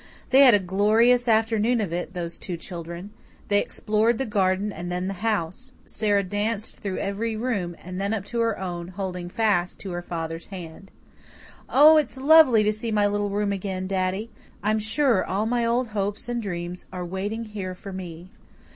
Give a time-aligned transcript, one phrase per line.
[0.31, 3.11] They had a glorious afternoon of it, those two children.
[3.49, 5.73] They explored the garden and then the house.
[5.85, 10.01] Sara danced through every room, and then up to her own, holding fast to her
[10.01, 10.89] father's hand.
[11.69, 14.31] "Oh, it's lovely to see my little room again, daddy.
[14.63, 18.31] I'm sure all my old hopes and dreams are waiting here for me."